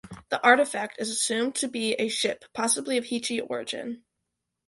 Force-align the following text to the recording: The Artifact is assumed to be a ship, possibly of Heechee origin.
The 0.29 0.41
Artifact 0.41 0.95
is 0.99 1.11
assumed 1.11 1.53
to 1.57 1.67
be 1.67 1.93
a 1.93 2.09
ship, 2.09 2.45
possibly 2.53 2.97
of 2.97 3.03
Heechee 3.05 3.47
origin. 3.47 4.03